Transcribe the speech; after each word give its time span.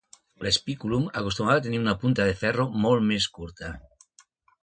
L'"spiculum" 0.43 1.03
acostumava 1.21 1.59
a 1.61 1.63
tenir 1.65 1.81
una 1.83 1.93
punta 2.05 2.27
de 2.29 2.35
ferro 2.39 2.67
molt 2.85 3.07
més 3.11 3.27
curta. 3.37 3.73